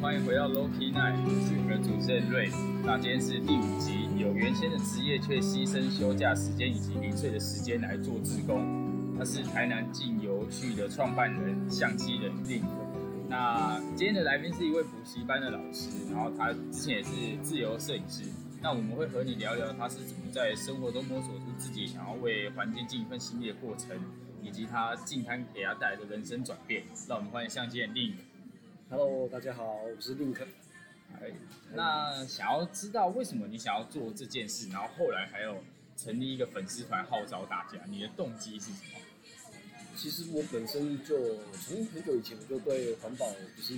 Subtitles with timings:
[0.00, 2.50] 欢迎回到 Loki Night，我是你们的主持人瑞。
[2.84, 9.16] 那今天是第五集，有原先的职业却牺牲休假时间以及零碎的时间来做志工。
[9.18, 12.62] 他是台南进游趣的创办人、相机人 Link。
[13.28, 17.10] 那今天的来宾是一位补习班的老师，然后他之前也是
[17.42, 18.24] 自由摄影师。
[18.62, 23.96] 那我们会和你聊聊他是怎么在生活中摸索出自己想要为环境尽一份心力的过程，
[24.42, 26.84] 以及他进摊给他带来的人生转变。
[27.08, 28.12] 让我们欢迎相机人 Link。
[28.88, 30.40] Hello，大家好，我是 Link。
[31.20, 31.32] 哎，
[31.74, 35.60] 那想要知道为什么你想要做这件事，然后后来还有
[35.96, 39.00] 成立一个粉丝团号召大家，你的动机是什么？
[39.96, 43.26] 其实我本身就从很久以前我就对环保
[43.56, 43.74] 就是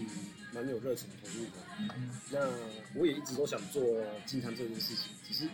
[0.52, 1.52] 蛮有热情投入的。
[1.78, 2.40] 嗯那
[3.00, 3.82] 我也一直都想做
[4.26, 5.48] 金摊这件事情，只是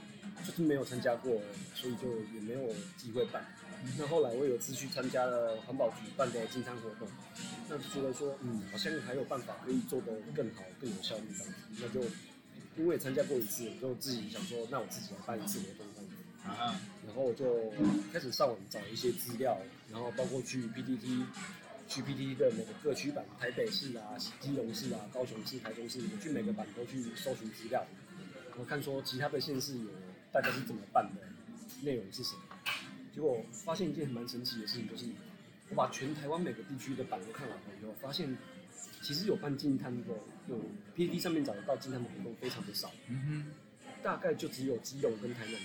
[0.44, 1.40] 就是没有参加过，
[1.74, 3.44] 所以就也没有机会办。
[3.98, 7.06] 那后来我有次去参加了环保局办的进餐活动，
[7.68, 11.58] 那就觉得说，嗯，好像还有办法可以做得更好、更有效率这样子。
[11.80, 12.00] 那就
[12.76, 16.16] 因为参加过一次，我就自己想说，那我自己来办一次活动这样子。
[16.44, 17.72] 啊，然后我就
[18.12, 19.56] 开始上网找一些资料，
[19.90, 21.24] 然后包括去 PTT，
[21.88, 27.86] 去 PTT 的每个各区版，台北市啊、基隆市啊、高雄市、台中市，我去每个版都去搜寻资料，
[28.50, 29.90] 然后看说其他的县市有
[30.32, 31.22] 大家是怎么办的，
[31.82, 32.40] 内容是什么。
[33.14, 35.04] 结果发现一件蛮神奇的事情，就是
[35.68, 38.36] 我把全台湾每个地区的版都看完了以后，发现
[39.02, 40.14] 其实有办净滩的，
[40.48, 40.58] 有
[40.96, 42.90] PTT 上面找得到净滩的活动非常的少。
[43.08, 43.52] 嗯哼
[44.02, 45.58] 大概就只有基隆跟台南有，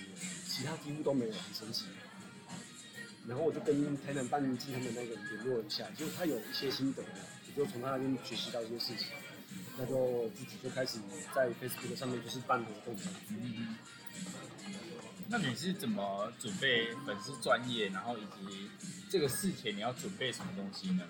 [0.46, 1.84] 其他几乎都没有，很神奇。
[3.26, 9.08] 然后我就跟台南办进他们那个人联络一下，结果他有一些心得，我就从他那边学习到一些事情，
[9.80, 10.98] 那就自己就开始
[11.34, 12.94] 在 Facebook 上面就是办活动
[13.30, 13.74] 嗯。
[15.26, 18.68] 那你是怎么准备粉丝专业，然后以及
[19.08, 21.04] 这个事前你要准备什么东西呢？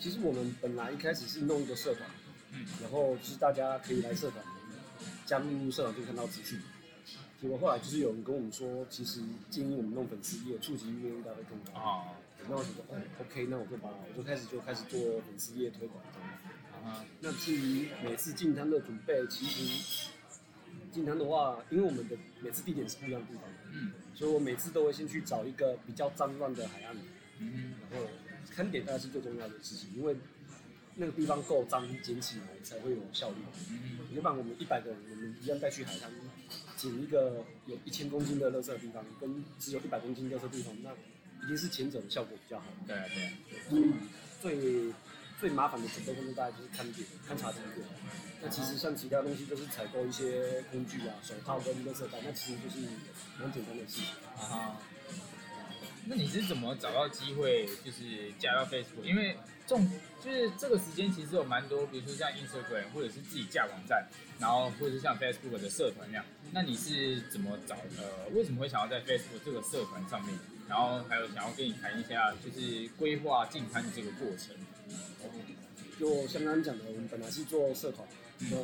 [0.00, 2.08] 其实我们本来一开始是弄一个社团，
[2.52, 4.42] 嗯然后就是大家可以来社团
[5.26, 6.58] 加入社团就看到资讯。
[7.42, 11.78] 结果后来就是有人跟我们说，其实建议我们弄粉丝页，触及率应该会更高。
[11.78, 12.06] 哦，
[12.48, 16.33] 那我觉得哦，OK，那我就把我就开始就开始做粉丝页推广这样子。
[16.84, 20.10] 啊那至于每次进摊的准备，其实
[20.92, 26.96] 进摊的话，因为我们的每次地点是不一样的地方，嗯所以我每次都会先去找一个比较脏乱的海岸，
[27.40, 28.06] 嗯然后
[28.54, 30.16] 看点大概是最重要的事情，因为
[30.94, 33.36] 那个地方够脏，捡起来才会有效率。
[33.70, 36.08] 嗯要不然我们一百个人，我们一样带去海滩，
[36.76, 40.92] 捡一个有一千公斤的垃圾的地方，跟只有一百公斤垃圾的地方，那
[41.44, 42.66] 一定是前者的效果比较好。
[42.86, 43.32] 对啊对啊，
[43.68, 43.92] 所以
[44.40, 44.92] 最
[45.40, 47.86] 最麻烦的准备工作大概就是看点、勘察景点。
[48.42, 52.78] 那其实像其他东西，都是采购一些工具啊、手套跟垃圾袋，那其实就是
[53.38, 54.06] 蛮简单的事情。
[54.38, 54.76] 啊。
[56.06, 59.02] 那你是怎么找到机会，就是加到 Facebook？
[59.02, 59.34] 因为
[59.66, 59.90] 重
[60.22, 64.06] 就是这个时间其实有蛮多，比如说像 Instagram 或者是自己架网站，
[64.38, 66.24] 然后或者是像 Facebook 的社团那样。
[66.52, 67.74] 那你是怎么找？
[67.96, 70.38] 呃，为什么会想要在 Facebook 这个社团上面？
[70.68, 74.54] 然后还有想要跟你谈一下，就是规划进摊的这个过程。
[75.98, 78.06] 就像刚刚讲的，我们本来是做社团，
[78.50, 78.56] 那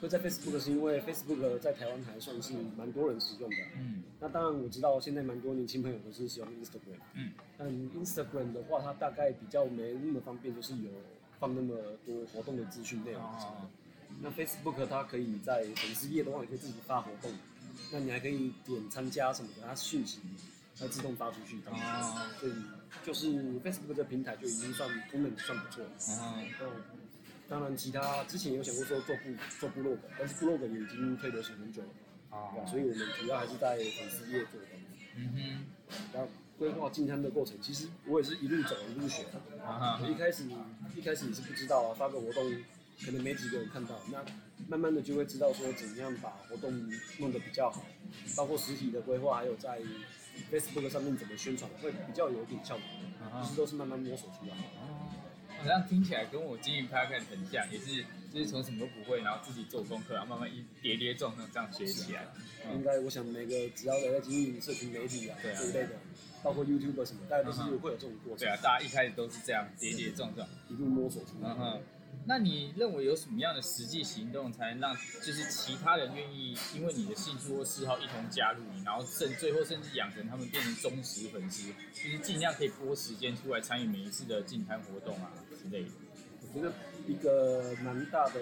[0.00, 3.56] 会在 Facebook 是因为 Facebook 在台湾还算是蛮多人使用的。
[3.76, 10.90] 嗯那当然我知道现在蛮多年轻朋友都是使用 Instagram，嗯但 Instagram 的话，它大概比较没那么方便，就是有
[11.38, 11.76] 放那么
[12.06, 13.22] 多活动的资讯内容。
[13.22, 13.68] 哦
[14.22, 17.30] 那 Facebook 它可以在粉丝页的话，也可以自己发活动，
[17.92, 20.18] 那你还可以点参加什么的，它讯息
[20.78, 21.56] 它自动发出去。
[21.66, 22.52] 哦所以
[23.04, 23.28] 就是
[23.60, 25.90] Facebook 这平台就已经算功能算不错了。
[25.90, 26.70] 哦嗯，
[27.48, 29.22] 当然其他之前有想过说做部
[29.58, 31.88] 做部落格，但是部落格也已经退流行很久了，
[32.30, 32.66] 对吧？
[32.66, 34.66] 所以我们主要还是在粉丝页做的。
[35.16, 35.64] 嗯哼
[36.12, 39.64] 然后规划进摊的过程，其实我也是一路走一路学的。
[39.64, 40.44] 啊哈一开始
[40.94, 42.44] 一开始你是不知道啊，发个活动
[43.04, 44.24] 可能没几个人看到，那
[44.68, 46.70] 慢慢的就会知道说怎么样把活动
[47.18, 47.84] 弄得比较好，
[48.36, 49.80] 包括实体的规划，还有在
[50.50, 52.84] Facebook 上面怎么宣传，会比较有一点效果。
[53.22, 54.62] 啊其实都是慢慢摸索出来的。
[54.80, 55.08] 哦，
[55.58, 62.26] 好像听起来跟我经营 a c 很像，也是就是从什么都不会，然后自己做功课，然后慢慢一跌跌撞撞这样学起来。
[62.74, 65.90] 应该我想每个只要有在经营社群媒体啊对啊这一类的，
[66.42, 70.48] 包括 YouTube 什么，大家都是会有这种过程对，啊，大家一开始都是这样跌跌撞撞。
[70.68, 71.56] 一路摸索出来嗯。
[71.58, 71.80] 哼，
[72.30, 85.90] 那你认为有什么样的实际行动，才能让就是其他人愿意因为你的兴趣或嗜好一同加入你，然后甚最后甚至养成他们变成忠实粉丝，就是尽量可以拨时间出来参与每一次的进摊活动啊之类的。
[86.42, 86.72] 我觉得
[87.08, 88.40] 一个蛮大的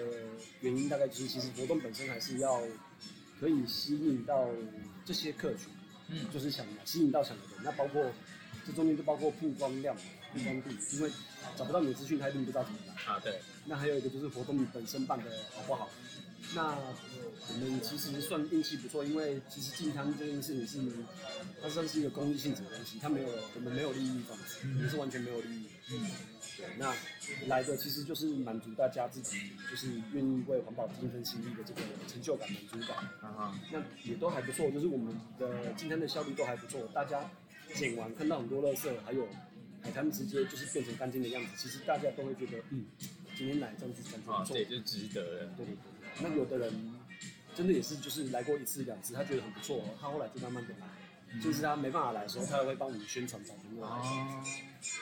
[0.61, 2.61] 原因，大概就是其实活动本身还是要
[3.39, 4.47] 可以吸引到
[5.03, 5.65] 这些客群，
[6.09, 7.63] 嗯就是想吸引到想的人。
[7.63, 8.05] 那包括
[8.67, 10.01] 这中间就包括曝光量嘛，
[10.33, 11.11] 曝光度，因为
[11.55, 12.93] 找不到你的资讯，他一定不知道怎么来。
[13.13, 15.89] 啊，对，那还有一个就是活动本身办的好不好。
[16.55, 20.91] 那我们其实算运气不错，因为其实进摊这件事情是，
[21.61, 25.67] 它算是一个公益性质的东西，它没有我们没有利益方式，我们是完全没有利益。
[25.91, 26.09] 嗯，
[26.57, 26.95] 对，那
[27.47, 29.37] 来的其实就是满足大家自己，
[29.69, 32.97] 就是愿意为环保尽一份心力的这个成就感、满足感。
[33.21, 37.29] 啊哈，那也都还不错，就是我们的进摊的效率都还不错，大家
[37.75, 39.27] 捡完看到很多垃圾，还有
[39.81, 42.85] 海滩直接就是变成干净的样子，其实大家都会觉得，嗯，
[43.35, 44.57] 今天来这样子感觉啊，不错。
[44.57, 45.53] 这就值得了。
[45.57, 46.21] 对对对。
[46.21, 46.73] 那有的人
[47.55, 54.43] 真的也是，就是来过一次两次，他觉得很不错，他后来就慢慢的来，就是他没办法来的时候，他会帮你宣传找朋友来，哦，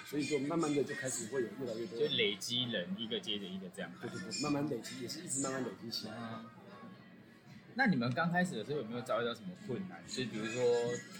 [0.05, 3.91] 所以就慢慢的就开始会有越来越多就，累积人一个接着一个这样。
[4.01, 6.13] 对对对，慢慢累积，也是一直慢慢累积起来。
[6.17, 6.45] 嗯，
[7.77, 10.01] 那你们刚开始的时候有没有遭遇到什么困难？
[10.07, 10.63] 就是比如说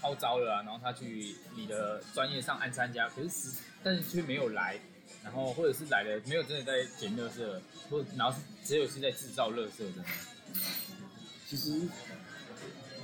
[0.01, 4.80] 超招了啊，然后他去你的专业上按参加，可是实但是却没有来，
[5.24, 7.62] 然后或者是来了没有真的在捡垃圾，
[7.92, 10.04] 或者然后是只有是在制造垃圾的。
[11.48, 11.88] 其实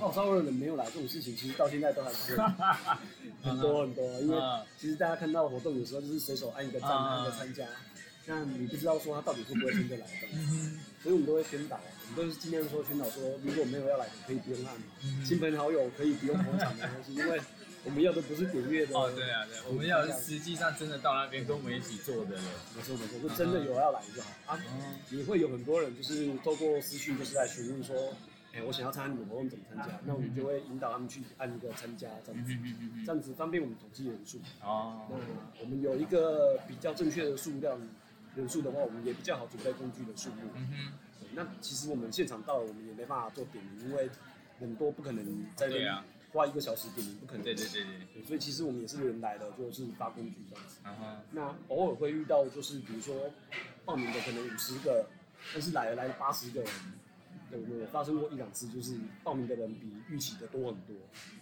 [0.00, 2.36] 号召的人没有来这种事情，其实到现在都还是
[3.40, 7.64] 很多很多，因为嗯其实大家看到活动有时候就是随手按一个赞，嗯按一个参加，
[8.26, 17.40] 那你不知道说他到底会不会真的来这样子，所以我们都会宣导，我们都是尽量说宣导说，如果没有要来的可以不用按，亲朋好友可以不用捧场没关系，因为
[17.84, 22.42] 我们要的不是点阅的哦，对啊，对，我们要是实际上真的到那边跟我们一起做的人。
[22.76, 24.56] 没错没错，就真的有要来就好啊。
[24.56, 28.14] 哦，也会有很多人就是透过私讯就是来询问说，
[28.54, 30.00] 哎、我想要参加你们活动怎么参加？
[30.06, 32.52] 那我们就会引导他们去按一个参加这样子，
[33.04, 34.38] 这样子方便我们统计人数。
[34.62, 35.16] 哦那，
[35.60, 37.78] 我们有一个比较正确的数量
[38.34, 40.36] 人数的话，我们也比较好准备工具的数目。
[40.54, 41.03] 嗯哼，对
[41.34, 44.08] 那其实我们现场到了，我们也没办法做点名，因为
[44.58, 45.24] 很多不可能
[45.56, 47.42] 在这边对啊花一个小时点名，不可能。
[47.42, 50.80] 对对对对，对所以其实我们也是人来的，就是发工具这样子。
[50.82, 53.30] 然后那偶尔会遇到，就是比如说
[53.84, 55.06] 报名的可能五十个，
[55.52, 56.70] 但是来了来了八十个人，
[57.50, 60.96] 对，我发生过一两次，就是报名的人比预期的多很多，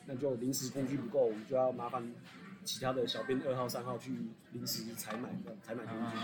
[0.06, 2.12] 那就临时工具不够，我们就要麻烦
[2.64, 4.12] 其他的小编二号、三号去
[4.52, 5.30] 临时采买
[5.62, 6.16] 采买工具。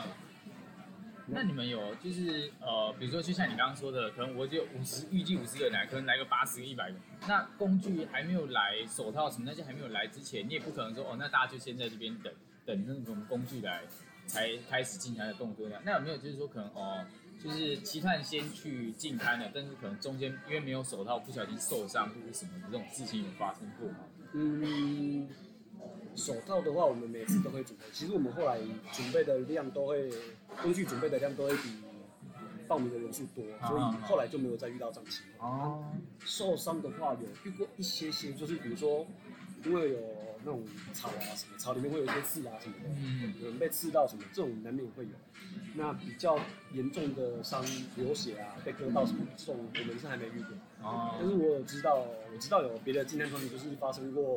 [1.31, 6.97] 那你们有就是呃，比如说就像你刚刚说的，可能我就五十预计五十个人来，可能来个八十个、一百个。
[7.27, 12.33] 那工具还没有来，手套什么那些还没有来之前，你也不可能说哦，那大家就先在这边等
[12.65, 13.83] 等那种工具来，
[14.27, 15.79] 才开始进摊的动作那。
[15.85, 17.05] 那有没有就是说可能哦，
[17.43, 23.99] 就是其他人先去进摊了，但是可能中间因为没有手套，不小心受伤或者什么这种事情有发生过吗？
[24.35, 25.29] 嗯，
[26.19, 27.85] 手套的话，我们每次都会准备。
[27.93, 28.59] 其实我们后来
[28.93, 30.11] 准备的量都会，
[30.61, 31.71] 工具准备的量都会比
[32.67, 35.61] 报名的人数多，所以后来就没有再遇到这样情况。
[35.61, 35.85] 哦，
[36.25, 39.07] 受伤的话有遇过一些些，就是比如说，
[39.65, 39.99] 因为有
[40.45, 40.63] 那种
[40.93, 45.11] 草啊什么，草里面会有一些刺啊什么的，嗯，有人被刺到什么，这种难免会有。
[45.75, 46.37] 那比较
[46.73, 47.65] 严重的伤，
[47.95, 50.49] 流血啊，被割到什么，这种我们是还没遇过。
[50.83, 54.37] 但是哦，我有知道，我知道有别的进滩团体就是发生过，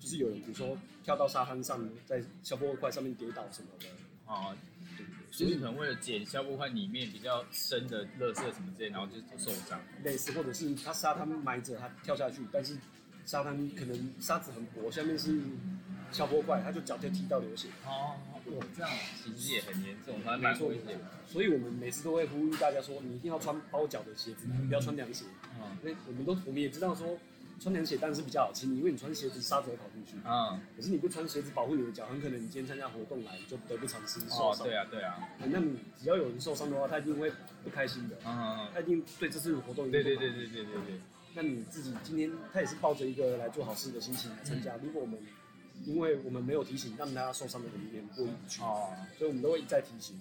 [0.00, 3.86] 就是有人比如说跳到沙滩上，在消波块上面跌倒什么的，
[4.26, 4.56] 哦，
[4.96, 9.80] 对对对，所以就是可能为了捡消波块里面比较深的垃圾什么之类，然后就受伤。
[10.02, 12.76] 类似或者是他沙滩埋着，他跳下去，但是
[13.24, 15.38] 沙滩可能沙子很薄，下面是
[16.10, 17.68] 消波块，他就脚就踢到流血。
[17.84, 18.16] 哦，
[18.46, 18.90] 哇，这样
[19.22, 20.94] 其实也很严重，还蛮危险的。
[21.26, 25.26] 所以我们每次都会呼吁大家说，你一定要穿包脚的鞋子，不要穿凉鞋。
[25.60, 27.16] 嗯因为我们都我们也知道说，
[27.60, 30.16] 穿凉鞋当然是比较好清理，因为你穿鞋子沙子会跑进去。
[30.24, 34.66] 嗯，可是你不穿鞋子保护你的脚，很可能你今天参加活动来，你就得不偿失受哦，伤。
[34.66, 37.30] 对啊，对啊，那你只要有人受伤的话，他一定会
[37.62, 41.00] 不开心的，嗯，他一定对这次活动对对对对对对对，
[41.34, 44.74] 那你自己今天他也是抱着一个来做好事的心情来参加。
[44.82, 45.18] 如果我们
[45.84, 48.88] 因为我们没有提醒，让大家受伤的人也过意不去，哦，
[49.18, 50.16] 所以我们都会一再提醒，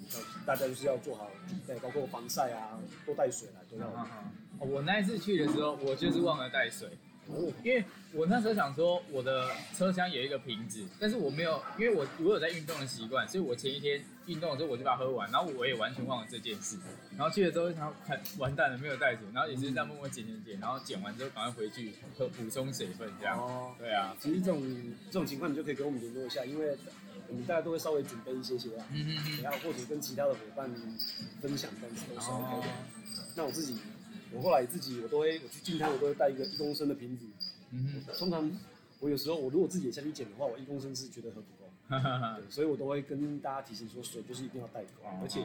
[0.46, 3.88] 大家就是要做好准备，包括防晒啊，多带水来都要。
[3.96, 4.04] 嗯。
[4.60, 6.90] 哦我那一次去的时候，我就是忘了带水，
[7.32, 16.76] 哦，因为我那时候想说我的车厢有一个瓶子，但是我没有，因为我我有在运动的习惯，所以我前一天运动的时候我就把它喝完，然后我也完全忘了这件事，
[17.16, 23.38] 然后去了之后，然后看完蛋了没有带水，然后也是这样默默捡捡捡，然后捡完之后赶快回去喝补充水分这样。
[23.40, 24.62] 哦，对啊，其实这种
[25.06, 26.76] 这种情况你就可以给我们联络一下，因为
[27.28, 30.68] 我们大家都会稍微准备一些些啊，嗯嗯嗯，然后或者跟其他的伙伴
[31.42, 32.70] 分享这样子都是 OK 哦的。
[33.36, 33.78] 那我自己，
[34.34, 37.26] 我后来自己我都会，我去进摊我都会带一个一公升的瓶子。
[37.72, 38.50] 嗯通常
[39.00, 41.70] 我有时候我如果自己也下去捡的话，我一公升是觉得喝不够，
[42.50, 45.42] 所以我都会跟大家提醒说，水就是一定要带够，哦而且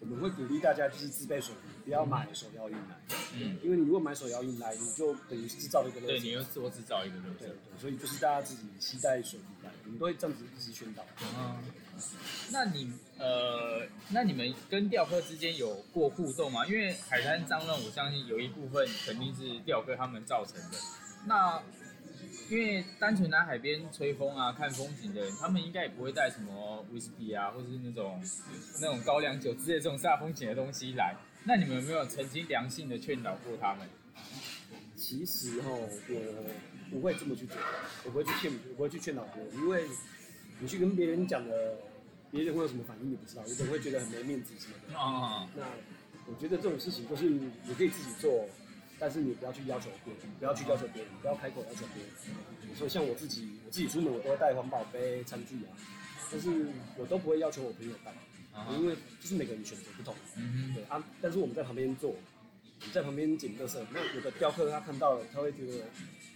[0.00, 2.98] 我们会鼓励大家就是自备水壶，不要买手摇饮来，
[3.34, 6.22] 嗯，因为你如果买手摇饮来，你就等于制造了一个垃对，圾。
[6.22, 7.38] 你又多制造一个垃圾。
[7.40, 11.04] 对对，所以就是大家自己携带水壶来，我们都会这样子一直宣导。
[11.20, 11.62] 嗯，
[12.52, 16.66] 那你呃，那你们跟钓客之间有过互动吗？
[16.66, 20.78] 因为海滩脏乱，我相信有一部分肯定是钓客他们造成的。
[21.26, 21.62] 那
[22.48, 28.20] 因为单纯来海边吹风啊、看风景的人，他们应该也不会带什么威士忌啊，或是那种
[28.80, 31.14] 那种高粱酒之类这种煞风景的东西来。
[31.44, 33.88] 那你们有没有曾经良性的劝导过他们？
[34.96, 35.88] 其实哦，
[36.90, 37.56] 我不会这么去做，
[38.04, 39.84] 我不会去劝，我不会去劝导别人，因为
[40.58, 41.76] 你去跟别人讲了，
[42.30, 44.98] 别人会有什么反应你不知道，有的人会觉得很没面子什么的。
[44.98, 45.64] 啊、那
[46.26, 48.46] 我觉得这种事情就是你可以自己做，
[48.98, 52.76] 但是你不要去要求别人，不要去要求别人，不要开口要求别人。
[52.76, 55.74] 所以像我自己，我自己出门我都会带环保杯、餐具啊，
[56.30, 56.48] 但是
[56.96, 58.12] 我都不会要求我朋友带，
[58.56, 60.14] 啊因为就是每个人选择不同。
[60.36, 63.76] 嗯对啊，但是我们在旁边做，我们在旁边捡垃圾。
[63.92, 65.84] 那有的雕刻他看到了，他会觉得，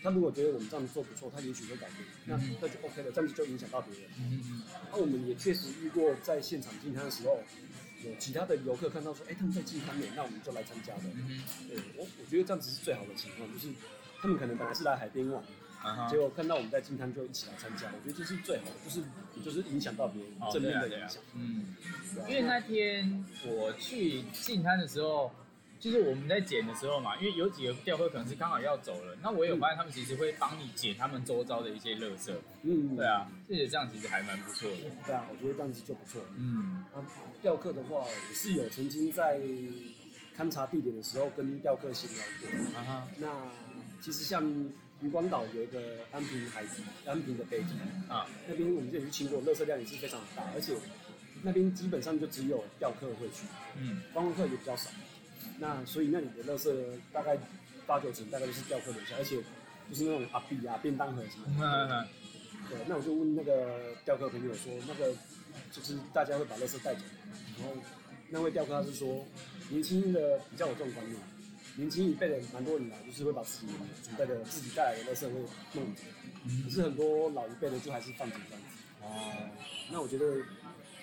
[0.04, 4.10] 他如果觉得我们这样做不错，他也许会改变，那嗯那就 OK 了，这样子就影响到别人。
[4.18, 7.40] 嗯那、我们也确实遇过在现场进摊的时候，
[8.04, 11.04] 有其他的游客看到说，哎、他们在进摊呢，那我们就来参加的。
[11.14, 13.72] 嗯对我，我觉得这样子是最好的情况，就是
[14.20, 15.42] 他们可能本来是来海边玩，
[15.82, 19.02] 啊结果看到我们在进摊就一起来参加，我觉得这是最好的，就是
[19.42, 21.22] 就是影响到别人，哦正面的影响。
[21.32, 21.74] 嗯。
[22.28, 25.32] 因为那天我去进滩的时候，
[25.84, 32.32] 就是我们在剪的时候嘛，因为有几个钓客可能是刚好要走了，那我有发现他们其实会帮你捡他们周遭的一些垃圾。
[32.62, 34.76] 嗯，对，啊，这些这样其实还蛮不错的。
[35.04, 36.22] 对啊，我觉得这样子就不错。
[36.38, 37.04] 嗯啊，
[37.42, 39.38] 钓客的话，我是有曾经在
[40.34, 42.78] 勘察地点的时候跟钓客闲聊过。
[42.78, 43.28] 啊哈那
[44.00, 44.42] 其实像
[45.02, 47.74] 渔光岛有一个安平海堤，安平的北堤，
[48.08, 50.74] 啊那边我们这里去经过，垃圾量也是非常大，而且
[51.42, 53.44] 那边基本上就只有钓客会去，
[53.76, 54.88] 嗯观光客也比较少。
[55.58, 56.72] 那所以那里的垃圾
[57.12, 57.38] 大概
[57.86, 59.36] 八九成大概都是钓客留下，而且
[59.90, 62.06] 就是那种阿碧啊、便当盒什么的。
[62.68, 65.12] 对，那我就问那个钓客朋友说，那个
[65.70, 67.00] 就是大家会把垃圾带走，
[67.58, 67.76] 然后
[68.30, 69.26] 那位钓客他是说，
[69.68, 71.20] 年轻的比较有这种观念，
[71.76, 73.72] 年轻一辈的蛮多人来，就是会把自己
[74.02, 75.40] 准备的自己带来的垃圾会
[75.74, 76.02] 弄走，
[76.64, 78.68] 可是很多老一辈的就还是放着这样子。
[79.02, 79.32] 哦
[79.90, 80.42] 那我觉得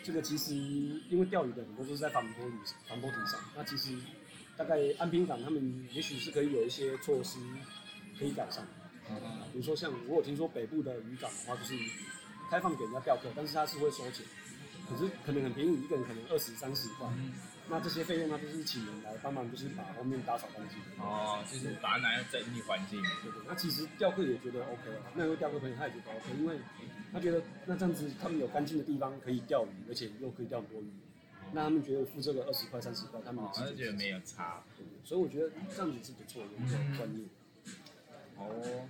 [0.04, 2.56] 这个其实因为钓鱼的很多都是在防波堤
[2.88, 3.96] 防波堤上，那其实
[4.62, 7.40] 大概安平港他们也许是可以有一些措施
[8.20, 8.64] 可以改善。
[9.52, 11.74] 比如说像我有听说北部的渔港的话，就是
[12.52, 14.24] 开放给人家钓客，但是他是会收钱，
[14.88, 17.08] 可是可能很便宜，一个人可能二十三十块。
[17.18, 17.34] 嗯
[17.70, 20.78] 那这些费用呢，就是请人来帮忙，就是把后面打扫干净。
[21.02, 23.02] 哦，就是把它拿来整理环境。
[23.24, 26.60] 对对，那其实钓客也觉得 OK 啊，那位钓客朋友他也觉得 OK，因为
[27.14, 30.92] 他觉得那这样子他们有干净的地方可以钓鱼，而且又可以钓很多鱼，
[31.54, 34.64] 那他们觉得付这个二十块三十块，他们哦，也是他就觉得没有差。
[34.78, 37.30] 对对所以我觉得这样子是不错的一个观念，
[38.38, 38.88] 哦，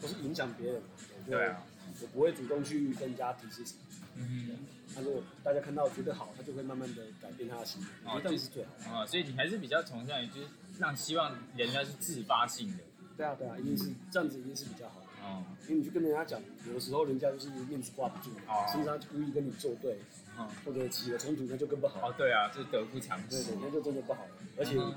[0.00, 0.82] 不是影响别人。
[1.18, 1.62] 我就对啊，
[2.02, 3.80] 我不会主动去跟人家提示什么。
[4.16, 4.58] 嗯
[4.96, 8.84] 那如果大家看到觉得好，他就会慢慢的改变他的行为，我觉得这样是最好的。
[8.84, 10.46] 啊，所以你还是比较崇尚于就是
[10.78, 12.84] 让希望人家是自发性的。
[13.16, 15.03] 对啊，对啊，一定是这样子，一定是比较好的。
[15.24, 16.38] 哦因为你去跟人家讲，
[16.68, 19.96] 有的时候人家就是面子挂不住，哦甚至他故意跟你作对，
[20.36, 22.10] 哦或者起了冲突，那就更不好。
[22.10, 23.42] 哦，对啊，就是得不偿失。
[23.42, 24.30] 对对，那就真的不好了。
[24.58, 24.94] 而且嗯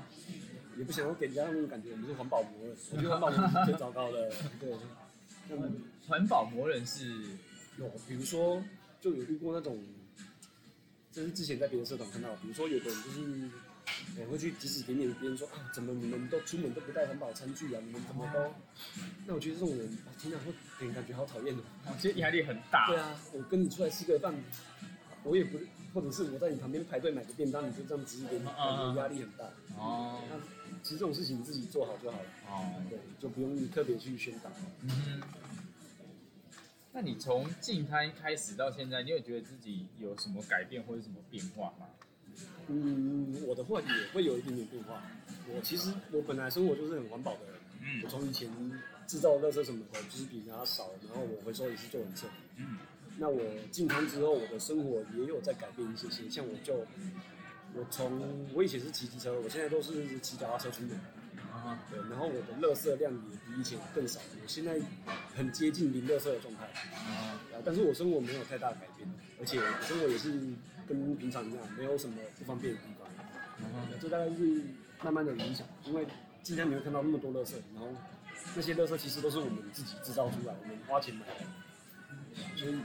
[0.76, 2.76] 也不想要给人家那种感觉，我们是环保魔人。
[2.92, 4.30] 我觉得环保魔人是最糟糕的。
[4.60, 4.72] 对，
[5.50, 7.10] 嗯，环保魔人是
[7.78, 8.62] 有比如说
[9.00, 9.78] 就有遇过那种，
[11.10, 13.50] 这是之前在别的社团看到，比如说有的人就是。
[14.16, 17.80] 也会去指指点点别人说啊，怎么你们都出门都不带环保餐具啊？
[17.84, 18.52] 你们怎么都……
[19.26, 21.62] 那我觉得这种人，哦天哪，会给人感觉好讨厌的。
[21.86, 22.86] 我觉得压力很大。
[22.88, 24.34] 对啊，我跟你出来吃个饭，
[25.24, 25.58] 我也不，
[25.94, 29.44] 或者是我在你旁边排队买个便当，你就这样指指点点，感觉压力很大。
[29.76, 30.36] 哦那
[30.82, 34.50] 其实这种事情你自己做好就好了，哦，对，就不用特别去宣导。
[34.82, 35.22] 嗯哼。
[36.92, 41.86] 那你从进摊开始到现在，你有觉得自己有什么改变或者什么变化吗？
[42.68, 45.02] 嗯，我的话也会有一点点变化。
[45.48, 48.50] 我其实我本来生活就是很环保的人，嗯我从以前
[49.06, 52.34] 制造垃圾什么的，就是比人家少，然后我回收也是做很彻底。
[52.56, 52.78] 嗯
[53.20, 53.42] 那我
[53.72, 56.30] 进摊之后，我的生活也有在改变一些些。
[56.30, 56.86] 像我就，
[57.74, 60.90] 我从我以前是骑机车，我现在都是骑脚踏车出门。
[61.50, 64.78] 啊对，然后我的垃圾量也比以前更少，我现在
[65.34, 66.64] 很接近零垃圾的状态。
[66.94, 70.30] 啊啊，但是我生活没有太大的改变，而且我生活也是
[70.88, 73.06] 跟平常一样，没有什么不方便的地方。
[73.06, 74.62] 啊这大概是
[75.02, 76.06] 慢慢的影响，因为
[76.42, 77.88] 今天你会看到那么多垃圾，然后
[78.54, 81.44] 那些垃圾其实都是我们自己制造出来，我们花钱买的，
[82.56, 82.78] 所以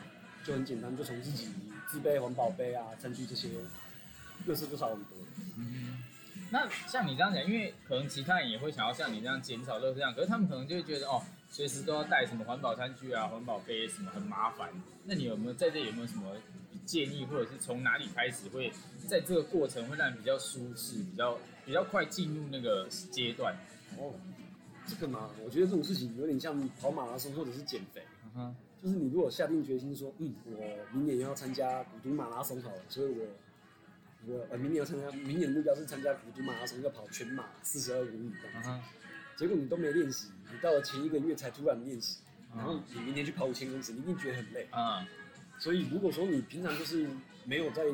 [0.43, 1.49] 就很简单，就从自己
[1.87, 3.49] 自备环保杯啊、餐具这些，
[4.47, 5.17] 垃圾就少很多。
[5.57, 6.03] 嗯，
[6.49, 14.69] 那像你这样讲，因为可能其他人也会想要像你这样减少垃圾量，可是他们可能就会觉得哦，随时都要带什么环保餐具啊、环保杯什么很麻烦。
[15.05, 16.35] 那你有没有在这有没有什么
[16.85, 18.71] 建议，或者是从哪里开始会
[19.07, 23.55] 在这个过程会让你比较舒适、比较比较快进入那个阶段？
[23.97, 24.13] 哦，
[24.85, 28.01] 这个嘛，我觉得这种事情有点像跑马拉松或者是减肥。
[28.25, 33.25] 嗯哼，就是你如果下定决心说，嗯，我明年要参加古都马拉松好了，所以我
[34.25, 38.69] 我呃明年要参加，明年的目标是参加古都马拉松，要跑全马四十二公里这样子。
[38.69, 38.83] 嗯哼，
[39.37, 42.19] 结果你都没练习，你到了前一个月才突然练习，
[42.51, 44.67] 嗯然后你明年去跑五千公尺，你一定觉得很累。
[44.71, 45.05] 嗯
[45.63, 47.07] 所以如果说你平常就是
[47.45, 47.85] 没有在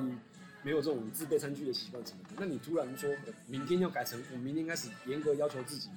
[0.64, 3.08] 没有这种自备餐具的习惯什么的，那你突然说
[3.46, 5.88] 明天要改成我明天开始严格要求自己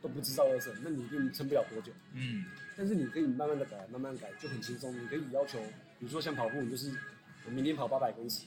[0.00, 1.92] 都不制造垃圾，那你一定撑不了多久。
[2.14, 2.46] 嗯
[2.78, 4.90] 但是你可以慢慢的改，慢慢改就很轻松。
[4.98, 5.58] 你可以要求，
[5.98, 6.90] 比如说像跑步，你就是
[7.44, 8.46] 我明天跑八百公尺，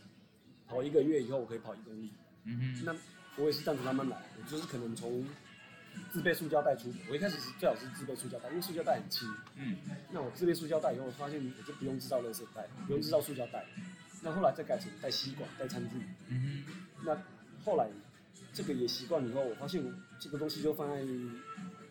[0.68, 2.10] 跑一个月以后我可以跑一公里。
[2.46, 2.96] 嗯哼，那
[3.36, 5.24] 我也是这样子慢慢来，我就是可能从
[6.12, 9.28] 自备塑胶袋出门，我一开始是最好是自备塑胶袋，因为塑胶袋很轻。
[9.56, 9.78] 嗯
[10.12, 13.66] 那我自备塑胶袋以后，我发现我就不用制造垃圾袋，不用制造塑胶袋。
[14.22, 15.96] 那后来再改成带吸管、带餐具。
[16.28, 17.18] 嗯哼，那
[17.64, 17.88] 后来
[18.54, 21.02] 这个也习惯以后，我发现我这个东西就放在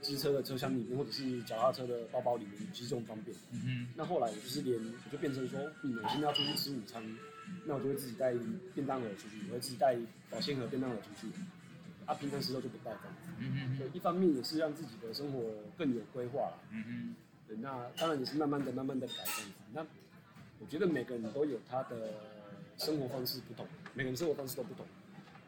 [0.02, 3.36] 机车的车厢里面，或者是脚踏车的包包里面，其实就很方便。
[3.52, 7.02] 嗯哼，那后来我就是连我就变成说，嗯，我现在要出去吃午餐，
[7.64, 8.34] 那我就会自己带
[8.74, 9.96] 便当盒出去，我会自己带
[10.30, 11.32] 保鲜盒、便当盒出去。
[12.10, 13.30] 啊，平常时候就不带这样子。
[13.38, 15.40] 嗯哼，对，一方面也是让自己的生活
[15.78, 16.58] 更有规划啦。
[16.72, 17.14] 嗯哼，
[17.46, 19.62] 对，那当然也是慢慢的、慢慢的改这样子。
[19.72, 19.86] 那
[20.58, 22.14] 我觉得每个人都有他的
[22.76, 23.64] 生活方式不同，
[23.94, 24.84] 每个人生活方式都不同，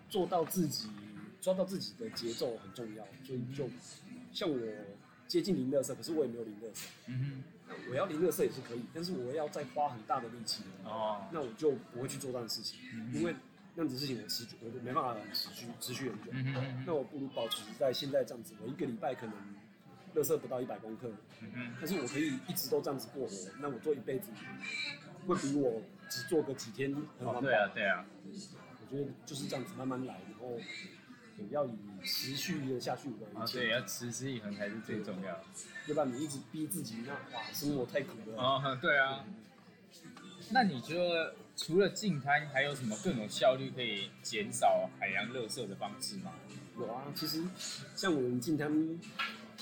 [0.08, 0.88] 做到自己
[1.40, 3.04] 抓到自己的节奏很重要。
[3.24, 3.68] 所以就
[4.32, 4.56] 像我
[5.26, 6.86] 接近零垃圾，可是我也没有零垃圾。
[7.08, 13.34] 嗯那我要零垃圾也是可以，但是我要再花很大的力气，哦，那我就不会去做这样的事情，嗯因为
[13.74, 16.30] 那样子事情我持续我就没办法持续持续很久。
[16.86, 19.34] 那我不如保持在现在这样子，我一个礼拜可能
[20.14, 21.10] 垃圾不到一百公克，
[21.40, 24.30] 嗯哼，但是我可以一直都这样子过活，那我做一辈子
[25.26, 27.38] 会比我只做个几天很环保。
[27.38, 30.58] 哦，对啊，对啊，我觉得就是这样子慢慢来，然后
[31.38, 31.72] 也要以
[32.04, 35.44] 持续的下去为啊，前对，要持之以恒才是最重要的。
[35.86, 38.36] 要不然你一直逼自己，那哇，生活太苦了。
[38.36, 39.24] 哦，对啊。
[40.50, 46.32] 那你觉得除了净滩，还有什么更有效率可以减少海洋垃圾的方式吗？
[46.78, 47.42] 有啊，其实
[47.94, 48.98] 像我们进滩，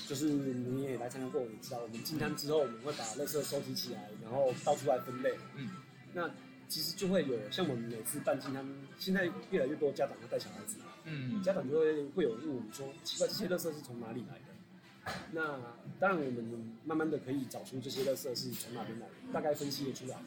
[0.07, 5.35] 就是你也来参加过，你知道，我们进滩之后，我们会把垃圾收集起来，然后倒出来分类。
[5.55, 5.69] 嗯
[6.13, 6.29] 那
[6.67, 8.65] 其实就会有，像我们每次办进滩，
[8.97, 15.13] 现在越来越多家长会带小孩子，嗯家长就会会有问我们说，奇怪，这些垃圾是从哪里来的？
[15.31, 15.59] 那
[15.99, 20.17] 当然，我们慢慢的可以找出这些垃圾是从哪边来的，大概分析得出来。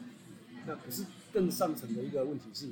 [0.67, 1.03] 那可是
[1.35, 2.69] 更上层的一个问题是，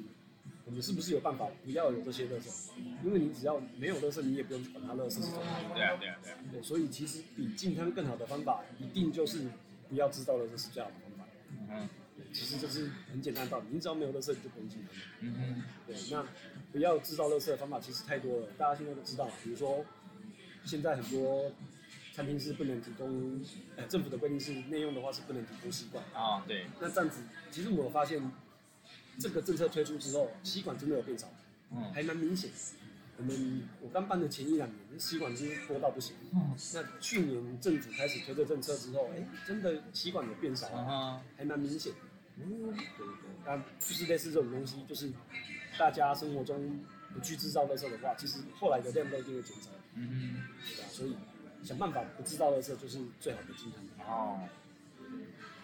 [0.64, 2.70] 我们是不是有办法不要有这些垃圾？
[3.04, 6.38] 因为你只要没有垃圾，你也不用去管它垃圾是从哪里来对啊，对啊，对啊。
[6.54, 9.50] 对，所以其实比进滩更好的方法，一定就是
[9.90, 11.26] 不要制造垃圾是最好的方法。
[11.70, 14.80] 嗯对其实这是很简单的道理，你只要没有垃圾，你就不用进。
[15.20, 16.26] 嗯哼，对，那
[16.72, 19.84] 不要制造垃圾的方法其实太多了，大家现在都知道，比如说
[20.64, 21.52] 现在很多
[22.14, 23.44] 餐厅是不能提供，
[23.76, 26.04] 呃，政府的规定是内用的话是不能提供吸管。
[26.14, 27.22] 啊，对，那这样子，
[27.52, 28.22] 其实我发现，
[29.20, 31.28] 这个政策推出之后，吸管真的有变少，
[31.72, 32.50] 嗯还蛮明显。
[33.16, 36.16] 我们我刚办的前一两年，吸管是多到不行。
[36.34, 42.00] 嗯那去年政府开始推这政策之后，哎、真的吸管有变少，嗯哼，还蛮明显的。
[42.38, 45.12] 嗯，对对对，那就是类似这种东西，就是
[45.78, 46.80] 大家生活中
[47.14, 50.44] 不去制造垃圾的话，其实后来的量都一定会减少，嗯
[50.76, 50.90] 对吧？
[50.90, 51.16] 所以
[51.64, 53.80] 想办法不制造垃圾就是最好的进摊。
[54.00, 54.50] 哼，哦。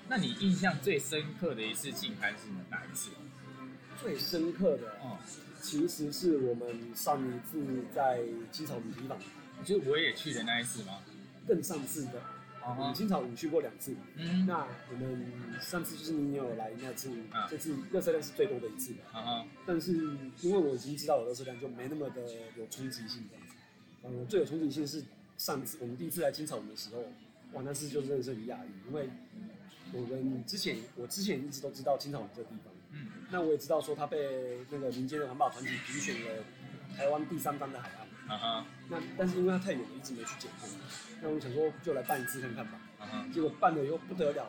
[0.08, 3.10] 那你印象最深刻的一次进滩是哪一次？
[4.02, 5.18] 最深刻的，哦，
[5.62, 9.18] 其实是我们上一次在青草米堤坊，
[9.64, 11.00] 就是我也去的那一次吗？
[11.48, 12.20] 更上次的，
[12.62, 13.94] 啊我们青草米去过两次。
[14.16, 17.48] 嗯，那我们上次就是你有来那次，啊。
[17.50, 19.00] 这次热色量是最多的一次的。
[19.12, 19.94] 啊哈，但是
[20.42, 22.22] 因为我已经知道我的热量就没那么的
[22.58, 23.56] 有冲击性这样子。
[24.04, 25.04] 嗯，最有冲击性是
[25.38, 27.02] 上次我们第一次来青草的时候，
[27.54, 29.10] 哇，那次就真的是很讶异，因为
[29.92, 32.79] 我们之前我之前一直都知道青草这个地方，嗯
[33.32, 36.44] 那我也知道说他被那个民间的环保团体评选了
[36.96, 38.08] 台湾第三方的海岸。
[38.30, 40.70] 啊哈，那但是因为它太远了，一直没去检过。
[41.20, 42.80] 那我想说就来办一次看看吧。
[43.00, 44.48] 啊哈，结果办了以后不得了，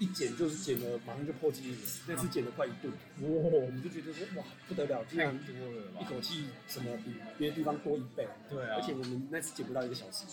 [0.00, 1.80] 一减就是减了，马上就破纪录了。
[2.08, 3.50] 那次减了快一吨，哇！
[3.50, 6.04] 我们就觉得说哇不得了，竟太然多了吧一？
[6.12, 8.26] 口气什么比别的地方多一倍。
[8.50, 10.26] 对啊而且我们那次减不到一个小时，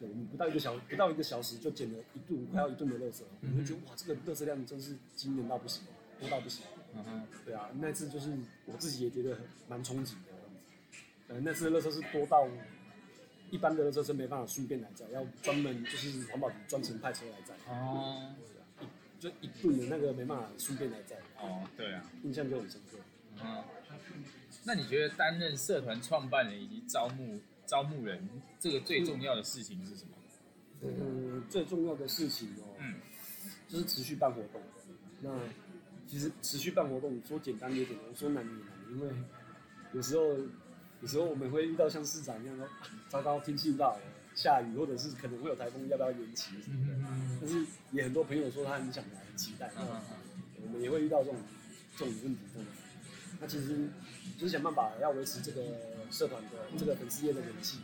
[0.00, 5.82] 对，我们不到一个小不到一个小时就减了一吨，快要一吨的垃圾，我们就觉得哇这个垃圾量真是惊人到不行，
[6.20, 6.64] 多到不行。
[6.96, 8.32] 嗯哼，对啊，那次就是
[8.66, 10.60] 我自己也觉得很蛮冲击的这样子。
[11.28, 12.46] 呃，那次的垃圾是多到
[13.50, 17.54] 一般的垃圾车没办法顺便来载，要专门就是环保局专程派车来载。
[17.68, 18.86] 哦，对啊，
[19.20, 22.98] 一就一顿的那个没办法顺便来载，哦，对啊，印象就很深刻。
[23.42, 23.64] 嗯，
[24.64, 28.28] 那你觉得担任社团创办人以及招募招募人，
[28.60, 30.10] 这个最重要的事情是什么？
[30.82, 32.94] 嗯，最重要的事情哦，嗯
[33.68, 34.62] 就是持续办活动。
[35.20, 35.30] 那
[36.14, 39.12] 其实持续办活动，说简单也简单，说难也难，因为
[39.92, 40.22] 有时候
[41.00, 42.70] 有时候我们会遇到像市长一样说，啊
[43.08, 46.94] 糟糕，天气不好了，下雨，或者是可能会有台风，要不要延期什么的。
[46.94, 49.72] 嗯但是也很多朋友说他很想来，很期待。
[50.62, 51.40] 我们也会遇到这种
[51.96, 52.72] 这种问题，这样子。
[53.40, 53.88] 那其实
[54.38, 55.62] 就是想办法要维持这个
[56.12, 57.78] 社团的这个粉丝业的人气。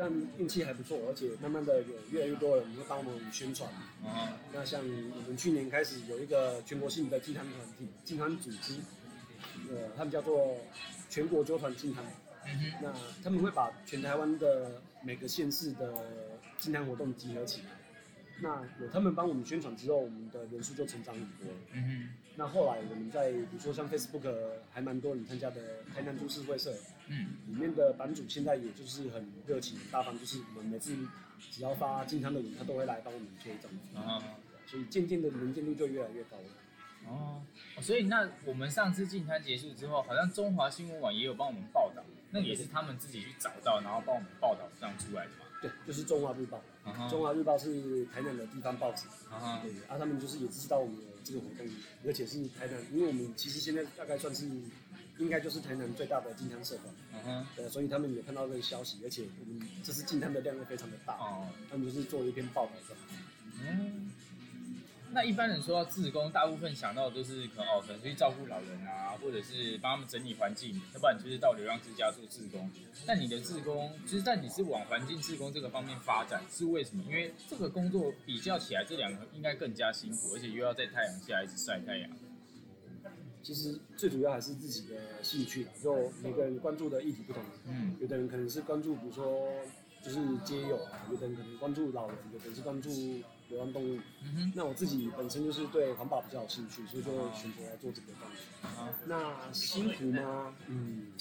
[0.00, 3.70] 对，但运气还不错，而且慢慢的有越来越多人会帮我们宣传。
[4.02, 4.08] 嗯
[4.52, 8.80] 那像我们去年开始有一个全国性的祭坛团体、祭坛组织，
[9.68, 10.56] 呃，他们叫做
[11.10, 12.02] 全国纠团祭坛。
[12.46, 15.92] 嗯那他们会把全台湾的每个县市的
[16.58, 17.66] 祭坛活动集合起来。
[18.42, 21.58] 那有他们帮我们宣传之后，我们的人数就成长很多了。
[21.74, 24.32] 嗯那后来我们在比如说像 Facebook
[24.72, 25.60] 还蛮多人参加的
[25.94, 26.72] 台南都市会社
[27.08, 30.96] 嗯里面的版主，现在也就是很热情、很大方，就是我们每次
[31.50, 33.88] 只要发健康的文，他都会来帮我们推这样子。
[33.94, 34.22] 嗯
[34.66, 37.08] 所以渐渐的能见度就越来越高了。
[37.08, 37.42] 哦，
[37.80, 45.44] 所以那我们上次进摊结束之后，好像中华新闻网也有帮我们报道，那也是他们自己去找到，然后帮我们报道这样出来的嘛。
[45.60, 46.60] 对，就是中华日报。
[47.08, 51.66] 中华日报是台南的地方报纸，嗯哼对啊，他们就是也知道我们有这个活动，
[52.04, 54.46] 而且是台南，因为我们其实现在大概算是
[55.18, 63.02] 应该就是台南最大的金汤社团，嗯哼，对，所以他们也看到这个消息，而且我们这次进摊的量又非常的大，哦，他们就是做了一篇报道这样。
[63.62, 64.10] 嗯，
[65.12, 72.70] 那一般人说到自工，大部分想到的都是可能哦，可能去照顾老人啊，或者是帮他们整理环境，要不然就是到流浪之家做自工。
[73.04, 77.02] 但你的自工，就是但你是往环境自工这个方面发展，是为什么？
[77.08, 82.10] 因为这个工作比较起来，这两个应该更加辛苦，而且又要在太阳下一直晒太阳。
[83.42, 89.48] 其实最主要还是自己的兴趣啦，就每个人关注的议题不同，嗯有的人可能是关注比如说
[90.04, 92.90] 就是街友啊，有的人可能关注老人，有的人是关注
[93.50, 93.98] 流浪动物。
[94.22, 98.66] 嗯哼，那我自己本身就是对环保比较有兴趣，所以就选择来做这个东西。
[98.66, 100.54] 啊，那辛苦吗？
[100.68, 101.12] 嗯，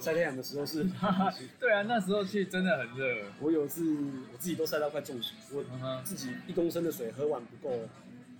[0.00, 0.84] 晒太阳的时候是，
[1.60, 3.30] 对啊，那时候去真的很热。
[3.40, 3.82] 我有一次
[4.32, 7.88] 我自己都晒到快中暑，我自己一公升的水喝完不够，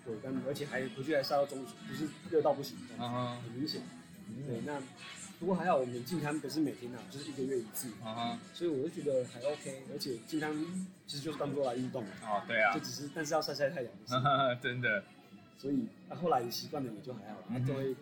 [0.05, 3.83] 对，但而且还回去还晒到中暑，就是热到不行，这样子嗯哼，很明显。
[4.47, 4.81] 对，那
[5.39, 10.55] 不过还好我们进餐不是每天啊，就是一个月一次，嗯哼，所以我就觉得还 OK，而且进滩
[11.11, 15.03] 其实就是当做来运动，哦，对啊就，只是但是要晒晒太阳，就 是真的，
[15.59, 17.97] 所以啊后来习惯了也就还好，嗯啊就会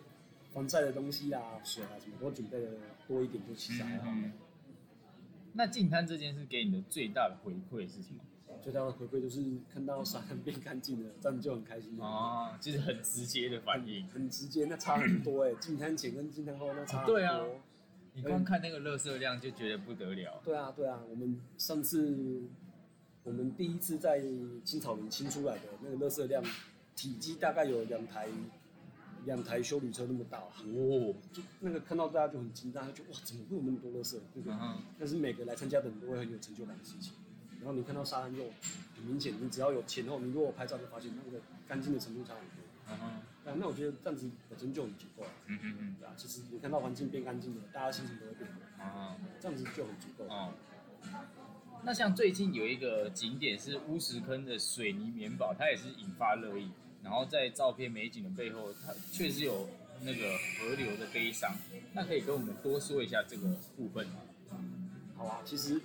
[0.53, 2.67] 防晒的东西啊、水啊什么都准备的
[3.07, 4.03] 多一点，就其实还好。
[4.09, 4.31] 嗯，
[5.53, 8.19] 那进滩这件事给你的最大的回馈是什么？
[8.61, 9.43] 最大的回馈就是
[9.73, 12.05] 看到沙滩变干净了，这样就很开心了。
[12.05, 14.05] 哦，就是很直接的反应。
[14.09, 17.15] 很直接，那差很多哎、进滩前跟进滩后那差很多。
[17.15, 17.39] 对啊
[18.13, 20.41] 你光看那个垃圾量就觉得不得了。
[20.43, 22.41] 对啊，对啊，我们上次
[23.29, 24.19] 我们第一次在
[24.65, 26.43] 青草林清出来的那个垃圾量，
[26.95, 28.27] 体积大概有两台
[29.23, 34.13] 两台修理车那么大，哦，就那个看到大家就很惊讶，就哇怎么会有那么多垃圾？
[34.33, 34.53] 对不对？
[34.59, 37.13] 嗯，但是每个来参加的人都会很有成就感的事情。
[37.59, 38.45] 然后你看到沙滩又
[38.95, 42.65] 很明显，你只要有前后，你如果拍照就发现那个干净的程度差很多。
[42.87, 43.05] 嗯哼，
[43.51, 45.29] 啊，那我觉得这样子本身就很足够了。
[45.45, 50.23] 嗯嗯嗯，对啊，其实你看到环境变干净了，大家心情都会变好，啊，这样子就很足够。
[50.25, 50.53] 哦。
[51.83, 56.69] 那像最近有一个景点是乌石坑的水泥棉堡，它也是引发热议。
[57.01, 59.67] 然后在照片美景的背后，它确实有
[60.01, 61.55] 那个河流的悲伤。
[61.93, 64.19] 那可以跟我们多说一下这个部分吗？
[65.15, 65.79] 好啊，其实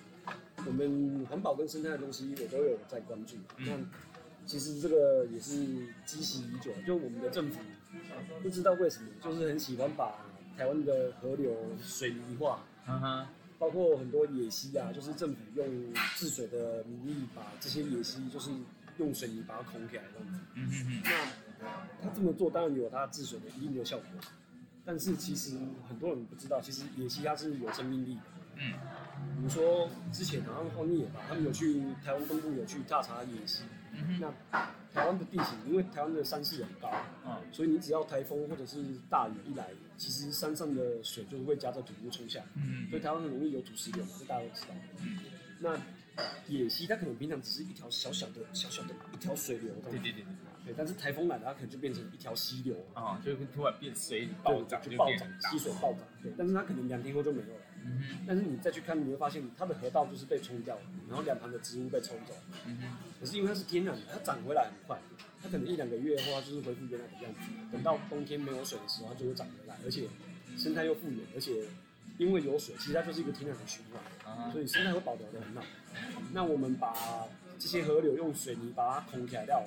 [0.66, 3.36] 我们环保跟生态的东西我都有在关注。
[3.58, 3.78] 嗯那
[4.46, 5.54] 其实这个也是
[6.04, 7.60] 积习已久，就我们的政府
[8.42, 10.12] 不知道为什么，就是很喜欢把
[10.54, 12.62] 台湾的河流水泥化，
[13.58, 15.66] 包括很多野溪啊，就是政府用
[16.16, 18.50] 治水的名义把这些野溪就是
[18.98, 20.40] 用水泥把它孔起来这样子。
[20.54, 21.02] 嗯嗯嗯，
[21.60, 24.06] 那他这么做当然有它治水的一定的效果，
[24.84, 25.56] 但是其实
[25.88, 28.22] 很多人不知道，其实野溪它是有生命力的。
[28.56, 28.72] 嗯
[29.36, 33.64] 比如说之前好像荒野吧，他们有去台湾东部有去踏查野溪。
[33.92, 36.90] 嗯哼，那台湾的地形，因为台湾的山势很高，
[37.26, 37.36] 嗯。
[37.52, 44.68] 所以你只要台风或者是大雨一来，其实山上的水就会夹着土木冲下，嗯所以台湾很容易有土石流嘛，这大家都知道。
[45.02, 45.18] 嗯，
[45.58, 45.76] 那
[46.46, 50.24] 野溪它可能平常只是一条小小的、小小的一条水流，对对对对，
[50.64, 57.60] 对，但是台风来了，它可能就变成一条溪流，啊，就突然变水暴涨，就暴涨溪水暴涨，对，但是它可能两天后就没有了。
[57.86, 62.34] 嗯哼，但是你再去看，你会发现它的河道就是被冲掉了，然后两旁的植物被冲走。
[62.66, 64.98] 嗯哼，可是因为它是天然的，它长回来很快，
[65.42, 67.40] 它可能一两个月后它就是恢复原来的样子。
[67.70, 70.08] 等到冬天没有水的时候，它就会长回来，而且
[70.56, 71.62] 生态又复原，而且
[72.16, 75.62] 因为有水，其实它就是一个天然的循环，啊所以生态会保留的很好。
[76.32, 76.94] 那我们把
[77.58, 79.62] 这些河流用水泥把它孔起来掉，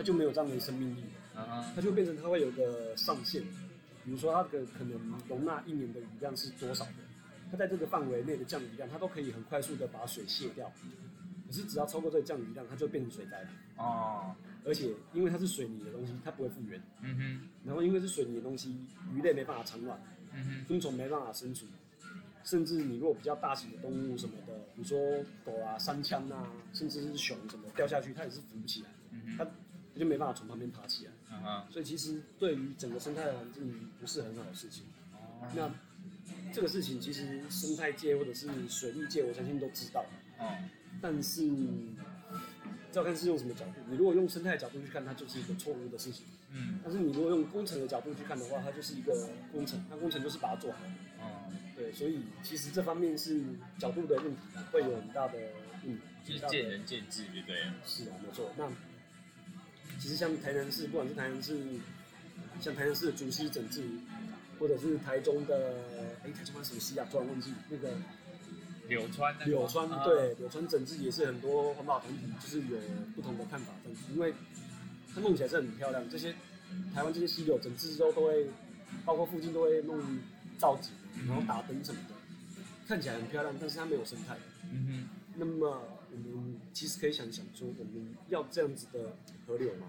[0.00, 1.04] 它就没有这样的生命力。
[1.74, 3.42] 它就变成它会有个上限，
[4.04, 6.92] 比如说它的可能容纳一年的雨量是多少的，
[7.50, 10.72] 它在这个范围内的降雨量，它都可以很快速的把水卸掉。
[11.46, 13.48] 可是只要超过这个降雨量，它就变成水灾了。
[13.76, 14.34] 哦，
[14.64, 16.82] 而且因为它是水泥的东西，它不会复原。
[17.02, 18.74] 嗯哼，然后因为是水泥的东西，
[19.14, 19.98] 鱼类没办法产卵，
[20.32, 21.70] 嗯哼，昆虫没办法生存，
[22.44, 24.98] 甚至你如果比较大型的动物什么的，比如说
[25.44, 29.46] 狗啊、山枪啊，甚至是熊什么掉下去，它也是浮不起来，嗯它
[29.94, 31.12] 它就没办法从旁边爬起来。
[31.70, 34.84] 所以其实对于整个生态环境不是很好的事情。
[35.12, 35.70] 哦，那
[36.52, 40.04] 这个事情其实生态界或者是水利界，我相信都知道。
[40.38, 40.56] 哦，
[41.00, 41.48] 但是
[42.92, 43.74] 要看是用什么角度。
[43.88, 46.24] 你如果用生态的角度去看，它就是一个错误的事情。
[46.52, 50.78] 嗯，但是你如果用工程的角度去看的话，它就是一个工程，那工程就是把它做好。
[51.20, 53.40] 哦，对，所以其实这方面是
[53.78, 54.40] 角度的问题，
[54.72, 55.38] 会有很大的
[55.84, 55.98] 嗯。
[56.22, 57.56] 就是见仁见智，对不对？
[57.86, 58.52] 是啊，没错。
[58.58, 58.70] 那
[60.00, 61.60] 其实像台南市，不管是台南市，
[62.58, 63.82] 像台南市的竹溪整治，
[64.58, 65.74] 或者是台中的，
[66.24, 67.06] 哎，台中还有什么溪啊？
[67.10, 67.90] 突然忘记那个
[68.88, 72.78] 柳川那个柳川，啊对，柳川整治也是很多环保团体就是有
[73.14, 74.32] 不同的看法这样子，因为
[75.14, 76.08] 它弄起来是很漂亮。
[76.08, 76.34] 这些
[76.94, 78.46] 台湾这些溪流整治之后都会，
[79.04, 80.02] 包括附近都会弄
[80.56, 80.92] 造景，
[81.28, 82.14] 然后打灯什么的，
[82.88, 84.34] 看起来很漂亮，但是它没有生态。
[84.72, 89.88] 嗯哼那么我们其实可以想想说，我们要这样子的河流吗？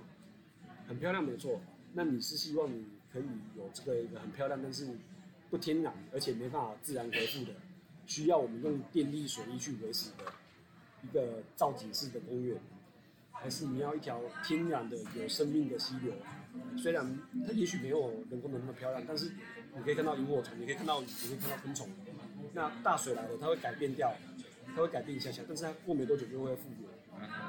[0.88, 1.62] 很漂亮没错，
[1.94, 3.24] 那你是希望你可以
[3.58, 4.88] 有这个一个很漂亮，但是
[5.50, 7.52] 不天然，而且没办法自然回复的，
[8.06, 10.26] 需要我们用电力、水力去维持的
[11.04, 12.60] 一个造景式的公园，
[13.32, 16.14] 还是你要一条天然的有生命的溪流？
[16.78, 19.32] 虽然它也许没有人工的那么漂亮，但是
[19.76, 21.88] 你可以看到萤火虫，你可以看到鱼，你可以看到昆虫。
[22.54, 24.14] 那大水来了，它会改变掉，
[24.76, 26.90] 它会改变一下下，但是它过没多久就会复原。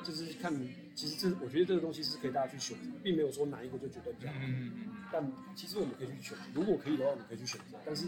[0.05, 0.53] 就是看，
[0.95, 4.39] 其实这我觉得这个东西是可以大家去选择，并没有说哪一个就绝对比较好。
[4.43, 7.79] 嗯嗯但其实我们可以去选择，如果可以的话，我们可以去选择。
[7.87, 8.07] 但是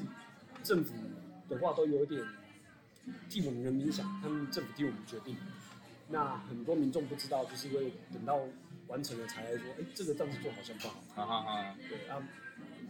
[0.62, 0.92] 政府
[1.48, 2.22] 的话都有一点
[3.30, 5.36] 替我们人民想，他们政府替我们决定。
[6.08, 8.38] 那很多民众不知道，就是因为等到
[8.88, 11.02] 完成了才来说，哎、这个这样子做好像不好。
[11.14, 12.22] 哈哈哈，对啊，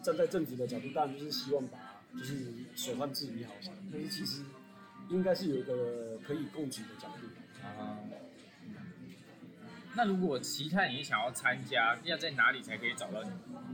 [0.02, 3.54] 站在政府的角度，当然就是希望把就是水患治理好，
[3.92, 4.42] 但是其实
[5.10, 7.26] 应该是有一个可以供给的角度。
[7.66, 7.98] 啊。
[9.96, 13.28] 那如果其他你想要参加，要在哪里才可以找到你？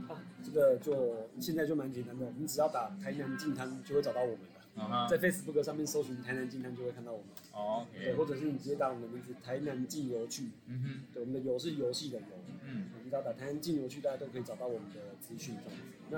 [0.07, 7.27] 啊，这个就现在就蛮简单的，你只要打台南净滩就会找到我们的，啊哈在 Facebook 上面搜寻台南净滩就会看到我们。
[7.53, 12.25] 哦对或者是你直接打我们的名字台南净游趣，嗯哼，对，我们的游是游戏的游，
[12.65, 15.81] 嗯，你只要打台南净游趣，大家都可以找到我们的资讯这样子。
[16.11, 16.17] 那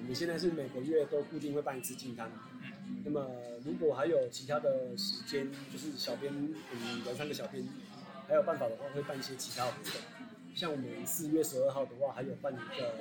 [0.00, 2.28] 我们现在是每个月都固定会办一次净滩，
[3.04, 3.26] 那么
[3.64, 6.32] 如果还有其他的时间，就是小编，
[6.72, 7.64] 嗯，两三个小编，
[8.28, 9.92] 还有办法的话，会办一些其他的活动。
[10.54, 12.94] 像我们四月十二号的话，还有办一个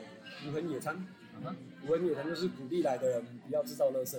[0.47, 0.95] 无痕野餐，
[1.43, 4.17] 啊，无痕野餐就是鼓励来的人不要制造垃圾，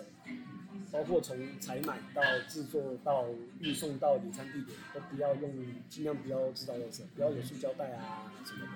[0.90, 3.26] 包括从采买到制作到
[3.61, 5.50] 运送到野餐地点，都不要用，
[5.88, 8.72] 尽量不要制造垃圾，不要有塑胶袋啊什么的。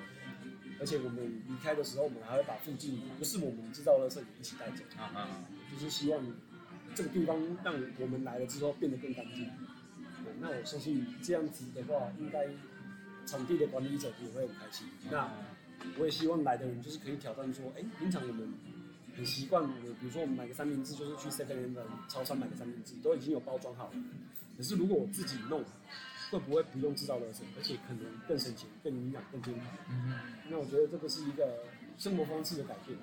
[0.81, 6.21] 而且我们离开的时候，我们还会把附近不是我们制造垃圾也一起带走，啊啊，就是希望
[6.95, 9.45] 这个地方让我们来了之后变得更干净。
[10.25, 12.47] 对那我相信这样子的话，应该
[13.27, 14.87] 场地的管理者也会很开心。
[15.11, 15.31] 那
[15.99, 18.49] 我也希望来的人就是可以挑战说，哎、平常我们
[19.17, 23.93] 很习惯，我比如说我们买个三明治，就是去 Seven Eleven 超商买个三明治，都已经有包装好了。
[24.57, 25.63] 可是如果我自己弄，
[26.31, 29.67] 会不会不用制造垃圾，而且可能更省钱、更营养、更健康？
[29.91, 31.65] 嗯哼，那我觉得这个是一个
[31.99, 32.99] 生活方式的改变。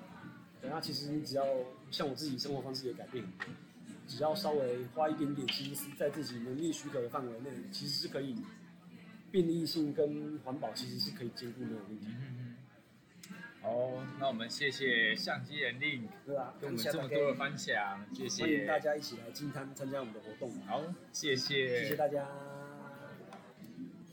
[0.60, 1.44] 对，那其实你只要
[1.90, 3.46] 像我自己生活方式也改变很多，
[4.16, 8.36] 只要稍微花一点点心思，在自己能力许可的范围内，其实是可以
[9.30, 12.06] 便利性跟环保其实是可以兼顾没有问题。
[12.08, 12.56] 嗯
[13.62, 16.52] 哼，哦，那我们谢谢相机人令对啊？
[16.60, 22.28] 跟我们这么多的，分享，谢谢欢迎大，家一起来金滩参加我们的活动，好，谢谢，谢谢大家。